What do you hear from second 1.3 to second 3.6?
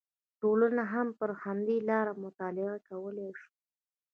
همدې لاره مطالعه کولی شو